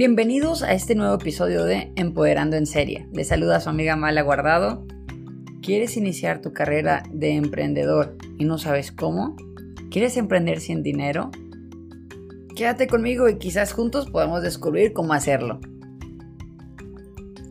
Bienvenidos 0.00 0.62
a 0.62 0.72
este 0.72 0.94
nuevo 0.94 1.16
episodio 1.16 1.64
de 1.64 1.92
Empoderando 1.94 2.56
en 2.56 2.64
Serie. 2.64 3.06
Les 3.12 3.28
saluda 3.28 3.60
su 3.60 3.68
amiga 3.68 3.96
Mala 3.96 4.22
Guardado. 4.22 4.86
¿Quieres 5.60 5.94
iniciar 5.98 6.40
tu 6.40 6.54
carrera 6.54 7.02
de 7.12 7.34
emprendedor 7.34 8.16
y 8.38 8.46
no 8.46 8.56
sabes 8.56 8.92
cómo? 8.92 9.36
¿Quieres 9.90 10.16
emprender 10.16 10.60
sin 10.60 10.82
dinero? 10.82 11.30
Quédate 12.56 12.86
conmigo 12.86 13.28
y 13.28 13.36
quizás 13.36 13.74
juntos 13.74 14.10
podamos 14.10 14.42
descubrir 14.42 14.94
cómo 14.94 15.12
hacerlo. 15.12 15.60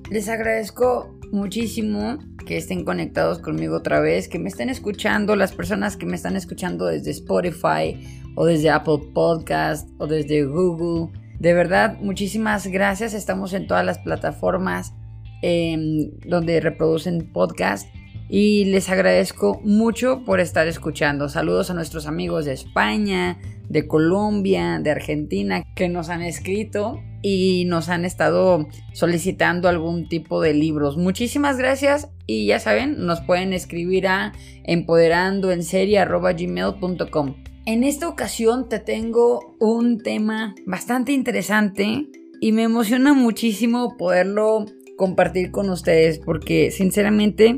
Les 0.10 0.28
agradezco 0.28 1.20
muchísimo 1.32 2.18
que 2.48 2.58
estén 2.58 2.84
conectados 2.84 3.38
conmigo 3.38 3.76
otra 3.76 4.00
vez, 4.00 4.28
que 4.28 4.40
me 4.40 4.50
estén 4.50 4.72
escuchando, 4.72 5.36
las 5.36 5.52
personas 5.52 5.98
que 5.98 6.08
me 6.08 6.16
están 6.16 6.36
escuchando 6.36 6.88
desde 6.88 7.12
Spotify 7.12 7.96
o 8.36 8.48
desde 8.48 8.72
Apple 8.72 9.12
Podcast 9.14 9.88
o 10.00 10.08
desde 10.08 10.46
Google. 10.46 11.19
De 11.40 11.54
verdad, 11.54 11.98
muchísimas 12.02 12.68
gracias. 12.68 13.14
Estamos 13.14 13.54
en 13.54 13.66
todas 13.66 13.86
las 13.86 14.00
plataformas 14.00 14.94
em, 15.42 16.12
donde 16.26 16.60
reproducen 16.60 17.32
podcast 17.32 17.88
y 18.30 18.66
les 18.66 18.90
agradezco 18.90 19.62
mucho 19.64 20.26
por 20.26 20.42
estar 20.42 20.68
escuchando. 20.68 21.30
Saludos 21.30 21.72
a 21.72 21.74
nuestros 21.74 22.06
amigos 22.08 22.46
de 22.46 22.54
España, 22.54 23.40
de 23.70 23.88
Colombia, 23.88 24.80
de 24.80 24.92
Argentina, 24.92 25.64
que 25.76 25.90
nos 25.90 26.10
han 26.10 26.22
escrito 26.22 27.02
y 27.22 27.66
nos 27.66 27.90
han 27.90 28.06
estado 28.06 28.68
solicitando 28.94 29.68
algún 29.70 30.08
tipo 30.10 30.42
de 30.42 30.54
libros. 30.54 30.98
Muchísimas 30.98 31.58
gracias 31.58 32.10
y 32.28 32.46
ya 32.48 32.60
saben, 32.60 33.06
nos 33.06 33.22
pueden 33.22 33.54
escribir 33.54 34.08
a 34.08 34.34
empoderandoenserie.gmail.com. 34.66 37.49
En 37.70 37.84
esta 37.84 38.08
ocasión 38.08 38.68
te 38.68 38.80
tengo 38.80 39.56
un 39.60 40.00
tema 40.00 40.56
bastante 40.66 41.12
interesante 41.12 42.10
y 42.42 42.52
me 42.52 42.64
emociona 42.64 43.14
muchísimo 43.14 43.96
poderlo 43.96 44.66
compartir 44.98 45.52
con 45.52 45.70
ustedes 45.70 46.18
porque 46.18 46.72
sinceramente 46.72 47.58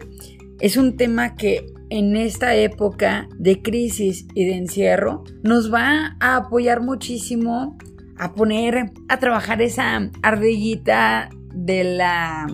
es 0.60 0.76
un 0.76 0.98
tema 0.98 1.38
que 1.38 1.66
en 1.90 2.18
esta 2.18 2.58
época 2.58 3.30
de 3.38 3.62
crisis 3.62 4.28
y 4.36 4.44
de 4.44 4.56
encierro 4.56 5.24
nos 5.44 5.74
va 5.74 6.18
a 6.20 6.36
apoyar 6.36 6.82
muchísimo 6.82 7.78
a 8.18 8.34
poner 8.34 8.92
a 9.08 9.18
trabajar 9.18 9.62
esa 9.62 10.12
ardillita 10.24 11.30
de 11.56 11.86
la 11.86 12.48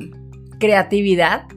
creatividad 0.60 1.48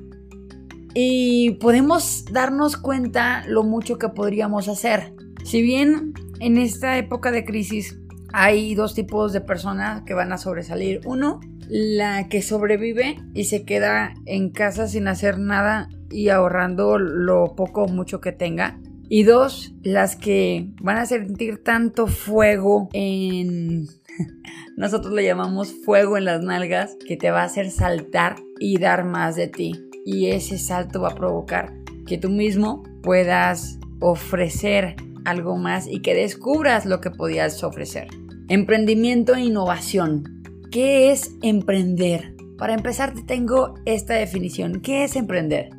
y 0.94 1.58
podemos 1.60 2.24
darnos 2.32 2.78
cuenta 2.78 3.44
lo 3.46 3.64
mucho 3.64 3.98
que 3.98 4.08
podríamos 4.08 4.66
hacer. 4.66 5.19
Si 5.50 5.62
bien 5.62 6.14
en 6.38 6.58
esta 6.58 6.96
época 6.96 7.32
de 7.32 7.44
crisis 7.44 7.98
hay 8.32 8.76
dos 8.76 8.94
tipos 8.94 9.32
de 9.32 9.40
personas 9.40 10.02
que 10.02 10.14
van 10.14 10.32
a 10.32 10.38
sobresalir. 10.38 11.00
Uno, 11.04 11.40
la 11.68 12.28
que 12.28 12.40
sobrevive 12.40 13.16
y 13.34 13.42
se 13.46 13.64
queda 13.64 14.14
en 14.26 14.50
casa 14.50 14.86
sin 14.86 15.08
hacer 15.08 15.40
nada 15.40 15.88
y 16.08 16.28
ahorrando 16.28 17.00
lo 17.00 17.56
poco 17.56 17.82
o 17.82 17.88
mucho 17.88 18.20
que 18.20 18.30
tenga. 18.30 18.78
Y 19.08 19.24
dos, 19.24 19.74
las 19.82 20.14
que 20.14 20.70
van 20.80 20.98
a 20.98 21.06
sentir 21.06 21.64
tanto 21.64 22.06
fuego 22.06 22.88
en 22.92 23.88
nosotros 24.76 25.12
le 25.12 25.24
llamamos 25.24 25.74
fuego 25.84 26.16
en 26.16 26.26
las 26.26 26.44
nalgas 26.44 26.96
que 27.08 27.16
te 27.16 27.32
va 27.32 27.40
a 27.40 27.46
hacer 27.46 27.72
saltar 27.72 28.36
y 28.60 28.78
dar 28.78 29.04
más 29.04 29.34
de 29.34 29.48
ti. 29.48 29.72
Y 30.06 30.26
ese 30.26 30.58
salto 30.58 31.00
va 31.00 31.08
a 31.08 31.16
provocar 31.16 31.72
que 32.06 32.18
tú 32.18 32.28
mismo 32.28 32.84
puedas 33.02 33.80
ofrecer 33.98 34.94
algo 35.24 35.56
más 35.56 35.86
y 35.86 36.00
que 36.00 36.14
descubras 36.14 36.86
lo 36.86 37.00
que 37.00 37.10
podías 37.10 37.62
ofrecer. 37.64 38.08
Emprendimiento 38.48 39.34
e 39.34 39.42
innovación. 39.42 40.42
¿Qué 40.70 41.12
es 41.12 41.30
emprender? 41.42 42.34
Para 42.58 42.74
empezar 42.74 43.14
te 43.14 43.22
tengo 43.22 43.74
esta 43.86 44.14
definición. 44.14 44.80
¿Qué 44.80 45.04
es 45.04 45.16
emprender? 45.16 45.70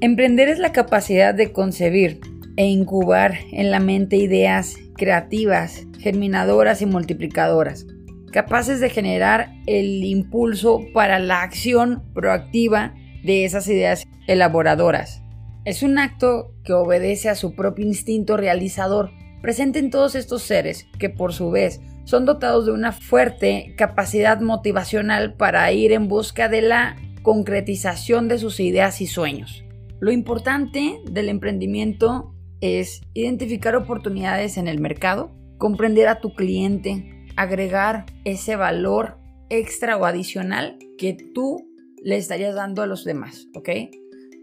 Emprender 0.00 0.48
es 0.48 0.58
la 0.58 0.72
capacidad 0.72 1.34
de 1.34 1.52
concebir 1.52 2.20
e 2.56 2.66
incubar 2.66 3.38
en 3.52 3.70
la 3.70 3.80
mente 3.80 4.16
ideas 4.16 4.76
creativas, 4.96 5.86
germinadoras 5.98 6.82
y 6.82 6.86
multiplicadoras, 6.86 7.86
capaces 8.32 8.80
de 8.80 8.90
generar 8.90 9.52
el 9.66 10.04
impulso 10.04 10.80
para 10.92 11.18
la 11.18 11.42
acción 11.42 12.02
proactiva 12.14 12.94
de 13.24 13.44
esas 13.44 13.68
ideas 13.68 14.06
elaboradoras. 14.26 15.22
Es 15.64 15.84
un 15.84 15.98
acto 15.98 16.54
que 16.64 16.72
obedece 16.72 17.28
a 17.28 17.36
su 17.36 17.54
propio 17.54 17.86
instinto 17.86 18.36
realizador, 18.36 19.10
presente 19.40 19.78
en 19.78 19.90
todos 19.90 20.16
estos 20.16 20.42
seres, 20.42 20.88
que 20.98 21.08
por 21.08 21.32
su 21.32 21.52
vez 21.52 21.80
son 22.04 22.24
dotados 22.24 22.66
de 22.66 22.72
una 22.72 22.90
fuerte 22.90 23.74
capacidad 23.78 24.40
motivacional 24.40 25.34
para 25.34 25.70
ir 25.70 25.92
en 25.92 26.08
busca 26.08 26.48
de 26.48 26.62
la 26.62 26.96
concretización 27.22 28.26
de 28.26 28.38
sus 28.38 28.58
ideas 28.58 29.00
y 29.00 29.06
sueños. 29.06 29.64
Lo 30.00 30.10
importante 30.10 31.00
del 31.08 31.28
emprendimiento 31.28 32.34
es 32.60 33.00
identificar 33.14 33.76
oportunidades 33.76 34.56
en 34.56 34.66
el 34.66 34.80
mercado, 34.80 35.30
comprender 35.58 36.08
a 36.08 36.18
tu 36.18 36.34
cliente, 36.34 37.26
agregar 37.36 38.06
ese 38.24 38.56
valor 38.56 39.18
extra 39.48 39.96
o 39.96 40.06
adicional 40.06 40.76
que 40.98 41.16
tú 41.34 41.68
le 42.02 42.16
estarías 42.16 42.56
dando 42.56 42.82
a 42.82 42.86
los 42.86 43.04
demás, 43.04 43.46
¿ok? 43.54 43.68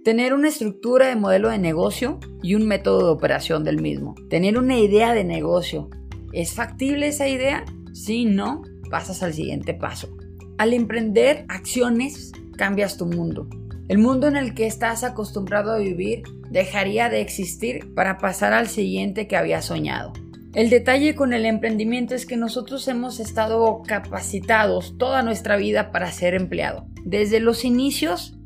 Tener 0.09 0.33
una 0.33 0.47
estructura 0.47 1.07
de 1.07 1.15
modelo 1.15 1.49
de 1.49 1.59
negocio 1.59 2.19
y 2.41 2.55
un 2.55 2.65
método 2.65 3.05
de 3.05 3.11
operación 3.11 3.63
del 3.63 3.79
mismo. 3.79 4.15
Tener 4.27 4.57
una 4.57 4.79
idea 4.79 5.13
de 5.13 5.23
negocio. 5.23 5.87
¿Es 6.33 6.53
factible 6.53 7.05
esa 7.05 7.27
idea? 7.27 7.63
Si 7.93 8.25
no, 8.25 8.63
pasas 8.89 9.21
al 9.21 9.35
siguiente 9.35 9.75
paso. 9.75 10.09
Al 10.57 10.73
emprender 10.73 11.45
acciones, 11.47 12.31
cambias 12.57 12.97
tu 12.97 13.05
mundo. 13.05 13.47
El 13.87 13.99
mundo 13.99 14.25
en 14.25 14.35
el 14.35 14.55
que 14.55 14.65
estás 14.65 15.03
acostumbrado 15.03 15.71
a 15.71 15.77
vivir 15.77 16.23
dejaría 16.49 17.07
de 17.09 17.21
existir 17.21 17.93
para 17.93 18.17
pasar 18.17 18.51
al 18.51 18.67
siguiente 18.67 19.27
que 19.27 19.37
había 19.37 19.61
soñado. 19.61 20.13
El 20.55 20.71
detalle 20.71 21.13
con 21.13 21.33
el 21.33 21.45
emprendimiento 21.45 22.15
es 22.15 22.25
que 22.25 22.35
nosotros 22.35 22.87
hemos 22.87 23.19
estado 23.19 23.83
capacitados 23.85 24.97
toda 24.97 25.21
nuestra 25.21 25.55
vida 25.55 25.91
para 25.91 26.11
ser 26.11 26.33
empleado. 26.33 26.87
Desde 27.05 27.39
los 27.39 27.63
inicios 27.63 28.38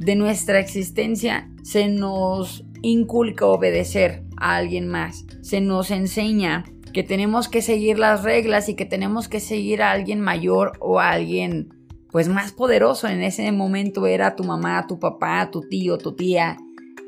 de 0.00 0.16
nuestra 0.16 0.58
existencia 0.58 1.48
se 1.62 1.88
nos 1.88 2.64
inculca 2.82 3.46
obedecer 3.46 4.24
a 4.38 4.56
alguien 4.56 4.88
más. 4.88 5.26
Se 5.42 5.60
nos 5.60 5.90
enseña 5.90 6.64
que 6.94 7.02
tenemos 7.02 7.48
que 7.48 7.60
seguir 7.60 7.98
las 7.98 8.22
reglas 8.22 8.70
y 8.70 8.74
que 8.74 8.86
tenemos 8.86 9.28
que 9.28 9.40
seguir 9.40 9.82
a 9.82 9.92
alguien 9.92 10.20
mayor 10.20 10.72
o 10.80 10.98
a 10.98 11.10
alguien 11.10 11.68
pues 12.10 12.28
más 12.28 12.50
poderoso 12.50 13.06
en 13.08 13.22
ese 13.22 13.52
momento 13.52 14.06
era 14.06 14.34
tu 14.34 14.42
mamá, 14.42 14.86
tu 14.88 14.98
papá, 14.98 15.50
tu 15.52 15.60
tío, 15.68 15.98
tu 15.98 16.16
tía, 16.16 16.56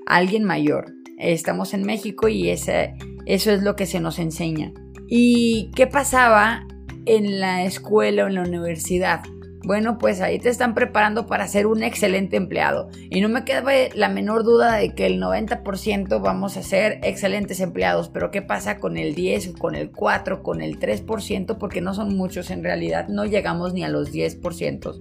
alguien 0.07 0.45
mayor. 0.45 0.93
Estamos 1.19 1.73
en 1.75 1.85
México 1.85 2.29
y 2.29 2.51
ese, 2.51 2.95
eso 3.25 3.51
es 3.51 3.63
lo 3.63 3.75
que 3.75 3.87
se 3.87 4.01
nos 4.01 4.19
enseña. 4.19 4.73
¿Y 5.09 5.71
qué 5.75 5.87
pasaba 5.87 6.67
en 7.07 7.41
la 7.41 7.65
escuela 7.65 8.25
o 8.25 8.27
en 8.29 8.35
la 8.35 8.43
universidad? 8.43 9.23
Bueno, 9.65 9.99
pues 9.99 10.21
ahí 10.21 10.39
te 10.39 10.49
están 10.49 10.75
preparando 10.75 11.27
para 11.27 11.47
ser 11.47 11.67
un 11.67 11.83
excelente 11.83 12.37
empleado. 12.37 12.89
Y 13.11 13.21
no 13.21 13.29
me 13.29 13.45
queda 13.45 13.63
la 13.95 14.09
menor 14.09 14.43
duda 14.43 14.77
de 14.77 14.95
que 14.95 15.07
el 15.07 15.21
90% 15.21 16.21
vamos 16.21 16.57
a 16.57 16.63
ser 16.63 16.99
excelentes 17.05 17.61
empleados. 17.61 18.09
Pero 18.09 18.31
¿qué 18.31 18.43
pasa 18.43 18.79
con 18.79 18.97
el 18.97 19.15
10, 19.15 19.55
con 19.59 19.75
el 19.75 19.91
4, 19.91 20.43
con 20.43 20.63
el 20.63 20.81
3%? 20.81 21.59
Porque 21.59 21.81
no 21.81 21.95
son 21.95 22.17
muchos 22.17 22.51
en 22.51 22.65
realidad. 22.65 23.09
No 23.09 23.25
llegamos 23.25 23.73
ni 23.73 23.85
a 23.85 23.89
los 23.89 24.13
10% 24.13 24.99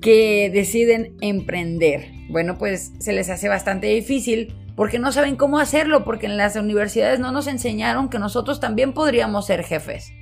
que 0.00 0.50
deciden 0.52 1.16
emprender. 1.22 2.10
Bueno, 2.28 2.58
pues 2.58 2.92
se 2.98 3.14
les 3.14 3.30
hace 3.30 3.48
bastante 3.48 3.86
difícil 3.86 4.54
porque 4.76 4.98
no 4.98 5.12
saben 5.12 5.36
cómo 5.36 5.58
hacerlo, 5.58 6.04
porque 6.04 6.26
en 6.26 6.36
las 6.36 6.56
universidades 6.56 7.20
no 7.20 7.32
nos 7.32 7.46
enseñaron 7.46 8.10
que 8.10 8.18
nosotros 8.18 8.60
también 8.60 8.92
podríamos 8.92 9.46
ser 9.46 9.62
jefes. 9.62 10.12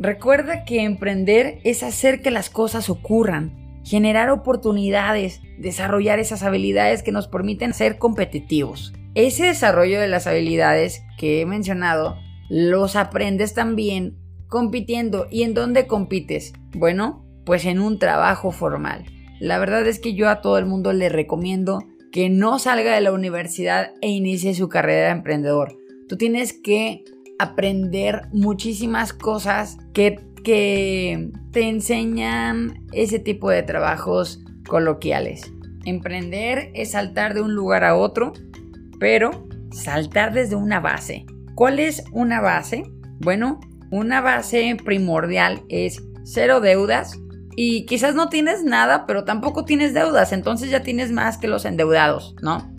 Recuerda 0.00 0.64
que 0.64 0.82
emprender 0.82 1.58
es 1.62 1.82
hacer 1.82 2.22
que 2.22 2.30
las 2.30 2.48
cosas 2.48 2.88
ocurran, 2.88 3.82
generar 3.84 4.30
oportunidades, 4.30 5.42
desarrollar 5.58 6.18
esas 6.18 6.42
habilidades 6.42 7.02
que 7.02 7.12
nos 7.12 7.28
permiten 7.28 7.74
ser 7.74 7.98
competitivos. 7.98 8.94
Ese 9.14 9.44
desarrollo 9.44 10.00
de 10.00 10.08
las 10.08 10.26
habilidades 10.26 11.02
que 11.18 11.42
he 11.42 11.46
mencionado 11.46 12.16
los 12.48 12.96
aprendes 12.96 13.52
también 13.52 14.16
compitiendo. 14.48 15.26
¿Y 15.30 15.42
en 15.42 15.52
dónde 15.52 15.86
compites? 15.86 16.54
Bueno, 16.72 17.22
pues 17.44 17.66
en 17.66 17.78
un 17.78 17.98
trabajo 17.98 18.52
formal. 18.52 19.04
La 19.38 19.58
verdad 19.58 19.86
es 19.86 19.98
que 19.98 20.14
yo 20.14 20.30
a 20.30 20.40
todo 20.40 20.56
el 20.56 20.64
mundo 20.64 20.94
le 20.94 21.10
recomiendo 21.10 21.84
que 22.10 22.30
no 22.30 22.58
salga 22.58 22.94
de 22.94 23.02
la 23.02 23.12
universidad 23.12 23.92
e 24.00 24.08
inicie 24.08 24.54
su 24.54 24.70
carrera 24.70 25.08
de 25.08 25.12
emprendedor. 25.12 25.76
Tú 26.08 26.16
tienes 26.16 26.54
que 26.54 27.04
aprender 27.40 28.28
muchísimas 28.32 29.14
cosas 29.14 29.78
que, 29.94 30.20
que 30.44 31.30
te 31.52 31.68
enseñan 31.68 32.86
ese 32.92 33.18
tipo 33.18 33.48
de 33.48 33.62
trabajos 33.62 34.44
coloquiales. 34.68 35.50
Emprender 35.86 36.70
es 36.74 36.90
saltar 36.90 37.32
de 37.32 37.40
un 37.40 37.54
lugar 37.54 37.84
a 37.84 37.96
otro, 37.96 38.34
pero 38.98 39.48
saltar 39.72 40.34
desde 40.34 40.54
una 40.54 40.80
base. 40.80 41.24
¿Cuál 41.54 41.78
es 41.78 42.04
una 42.12 42.42
base? 42.42 42.82
Bueno, 43.20 43.58
una 43.90 44.20
base 44.20 44.76
primordial 44.84 45.62
es 45.70 46.02
cero 46.24 46.60
deudas 46.60 47.18
y 47.56 47.86
quizás 47.86 48.14
no 48.14 48.28
tienes 48.28 48.64
nada, 48.64 49.06
pero 49.06 49.24
tampoco 49.24 49.64
tienes 49.64 49.94
deudas, 49.94 50.32
entonces 50.32 50.70
ya 50.70 50.82
tienes 50.82 51.10
más 51.10 51.38
que 51.38 51.48
los 51.48 51.64
endeudados, 51.64 52.36
¿no? 52.42 52.70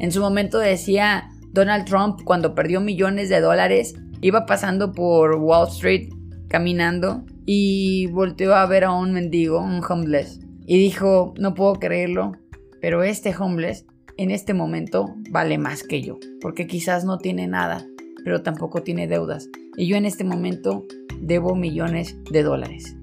En 0.00 0.10
su 0.10 0.20
momento 0.20 0.58
decía 0.58 1.30
Donald 1.52 1.84
Trump 1.84 2.20
cuando 2.24 2.54
perdió 2.54 2.80
millones 2.80 3.28
de 3.28 3.40
dólares, 3.40 3.94
iba 4.20 4.46
pasando 4.46 4.92
por 4.92 5.34
Wall 5.34 5.68
Street 5.68 6.10
caminando 6.48 7.24
y 7.46 8.06
volteó 8.08 8.54
a 8.54 8.66
ver 8.66 8.84
a 8.84 8.92
un 8.92 9.12
mendigo, 9.12 9.60
un 9.60 9.82
homeless, 9.88 10.40
y 10.66 10.78
dijo, 10.78 11.34
no 11.38 11.54
puedo 11.54 11.74
creerlo, 11.74 12.32
pero 12.80 13.02
este 13.02 13.34
homeless 13.36 13.86
en 14.16 14.30
este 14.30 14.54
momento 14.54 15.14
vale 15.30 15.58
más 15.58 15.82
que 15.82 16.02
yo, 16.02 16.18
porque 16.40 16.66
quizás 16.66 17.04
no 17.04 17.18
tiene 17.18 17.46
nada, 17.46 17.86
pero 18.24 18.42
tampoco 18.42 18.82
tiene 18.82 19.06
deudas, 19.06 19.48
y 19.76 19.86
yo 19.86 19.96
en 19.96 20.04
este 20.04 20.24
momento 20.24 20.84
debo 21.20 21.54
millones 21.54 22.16
de 22.30 22.42
dólares. 22.42 22.96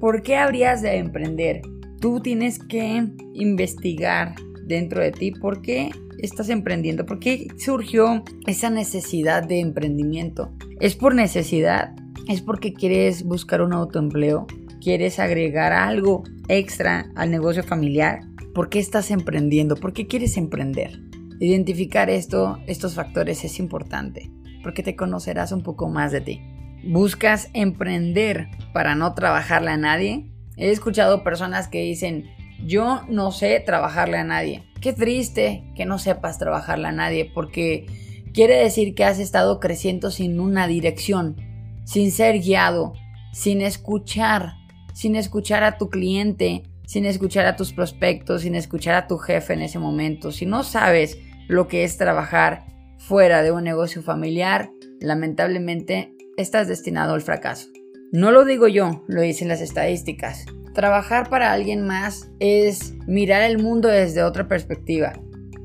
¿Por 0.00 0.22
qué 0.22 0.36
habrías 0.36 0.82
de 0.82 0.96
emprender? 0.96 1.62
Tú 2.00 2.20
tienes 2.20 2.58
que 2.58 3.06
investigar 3.34 4.34
dentro 4.66 5.00
de 5.02 5.12
ti 5.12 5.32
por 5.32 5.62
qué 5.62 5.90
estás 6.18 6.48
emprendiendo, 6.48 7.06
por 7.06 7.18
qué 7.18 7.48
surgió 7.58 8.24
esa 8.46 8.70
necesidad 8.70 9.46
de 9.46 9.60
emprendimiento. 9.60 10.52
¿Es 10.80 10.96
por 10.96 11.14
necesidad? 11.14 11.94
¿Es 12.28 12.42
porque 12.42 12.72
quieres 12.72 13.22
buscar 13.22 13.62
un 13.62 13.72
autoempleo? 13.72 14.46
¿Quieres 14.80 15.18
agregar 15.18 15.72
algo 15.72 16.24
extra 16.48 17.10
al 17.14 17.30
negocio 17.30 17.62
familiar? 17.62 18.20
¿Por 18.54 18.68
qué 18.68 18.78
estás 18.78 19.10
emprendiendo? 19.10 19.76
¿Por 19.76 19.92
qué 19.92 20.06
quieres 20.06 20.36
emprender? 20.36 21.00
Identificar 21.40 22.08
esto, 22.08 22.58
estos 22.66 22.94
factores 22.94 23.44
es 23.44 23.58
importante, 23.58 24.30
porque 24.62 24.82
te 24.82 24.96
conocerás 24.96 25.52
un 25.52 25.62
poco 25.62 25.88
más 25.88 26.12
de 26.12 26.20
ti. 26.20 26.40
¿Buscas 26.84 27.50
emprender 27.52 28.48
para 28.72 28.94
no 28.94 29.14
trabajarle 29.14 29.70
a 29.70 29.76
nadie? 29.76 30.30
He 30.56 30.70
escuchado 30.70 31.22
personas 31.22 31.68
que 31.68 31.82
dicen, 31.82 32.24
yo 32.64 33.02
no 33.08 33.32
sé 33.32 33.60
trabajarle 33.60 34.18
a 34.18 34.24
nadie. 34.24 34.65
Qué 34.80 34.92
triste 34.92 35.64
que 35.74 35.86
no 35.86 35.98
sepas 35.98 36.38
trabajarle 36.38 36.88
a 36.88 36.92
nadie, 36.92 37.30
porque 37.32 37.86
quiere 38.32 38.56
decir 38.56 38.94
que 38.94 39.04
has 39.04 39.18
estado 39.18 39.60
creciendo 39.60 40.10
sin 40.10 40.40
una 40.40 40.68
dirección, 40.68 41.36
sin 41.84 42.10
ser 42.12 42.40
guiado, 42.40 42.92
sin 43.32 43.62
escuchar, 43.62 44.54
sin 44.94 45.16
escuchar 45.16 45.64
a 45.64 45.78
tu 45.78 45.88
cliente, 45.88 46.62
sin 46.86 47.04
escuchar 47.06 47.46
a 47.46 47.56
tus 47.56 47.72
prospectos, 47.72 48.42
sin 48.42 48.54
escuchar 48.54 48.94
a 48.94 49.06
tu 49.06 49.18
jefe 49.18 49.54
en 49.54 49.62
ese 49.62 49.78
momento. 49.78 50.32
Si 50.32 50.46
no 50.46 50.62
sabes 50.62 51.18
lo 51.48 51.68
que 51.68 51.84
es 51.84 51.96
trabajar 51.96 52.66
fuera 52.98 53.42
de 53.42 53.52
un 53.52 53.64
negocio 53.64 54.02
familiar, 54.02 54.70
lamentablemente 55.00 56.12
estás 56.36 56.68
destinado 56.68 57.14
al 57.14 57.22
fracaso. 57.22 57.68
No 58.12 58.30
lo 58.30 58.44
digo 58.44 58.68
yo, 58.68 59.04
lo 59.08 59.22
dicen 59.22 59.48
las 59.48 59.60
estadísticas. 59.60 60.46
Trabajar 60.76 61.30
para 61.30 61.54
alguien 61.54 61.86
más 61.86 62.28
es 62.38 62.92
mirar 63.06 63.40
el 63.40 63.58
mundo 63.62 63.88
desde 63.88 64.22
otra 64.22 64.46
perspectiva. 64.46 65.14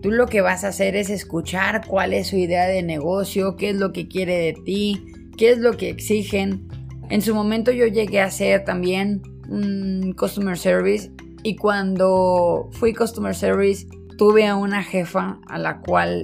Tú 0.02 0.10
lo 0.10 0.26
que 0.26 0.40
vas 0.40 0.64
a 0.64 0.70
hacer 0.70 0.96
es 0.96 1.10
escuchar 1.10 1.86
cuál 1.86 2.14
es 2.14 2.28
su 2.28 2.38
idea 2.38 2.66
de 2.66 2.82
negocio, 2.82 3.58
qué 3.58 3.72
es 3.72 3.76
lo 3.76 3.92
que 3.92 4.08
quiere 4.08 4.38
de 4.38 4.54
ti, 4.64 5.06
qué 5.36 5.52
es 5.52 5.58
lo 5.58 5.76
que 5.76 5.90
exigen. 5.90 6.70
En 7.10 7.22
su 7.22 7.36
momento 7.36 7.74
yo 7.74 7.88
llegué 7.88 8.22
a 8.22 8.32
ser 8.32 8.64
también 8.64 9.22
un 9.50 10.14
customer 10.18 10.58
service 10.58 11.12
y 11.44 11.58
cuando 11.58 12.70
fui 12.72 12.94
customer 12.94 13.36
service 13.36 13.88
tuve 14.18 14.48
a 14.48 14.56
una 14.56 14.82
jefa 14.82 15.42
a 15.50 15.58
la 15.58 15.82
cual 15.82 16.24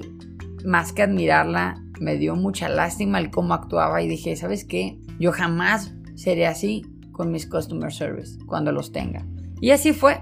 más 0.64 0.94
que 0.94 1.02
admirarla 1.02 1.84
me 2.00 2.16
dio 2.16 2.38
mucha 2.38 2.70
lástima 2.70 3.20
el 3.20 3.32
cómo 3.32 3.54
actuaba 3.54 4.02
y 4.02 4.08
dije, 4.08 4.38
¿sabes 4.38 4.64
qué? 4.64 4.98
Yo 5.20 5.34
jamás 5.34 5.94
seré 6.16 6.48
así 6.48 6.86
con 7.18 7.32
mis 7.32 7.48
customer 7.48 7.92
service 7.92 8.38
cuando 8.46 8.72
los 8.72 8.94
tenga. 8.94 9.26
Y 9.60 9.72
así 9.72 9.92
fue. 9.92 10.22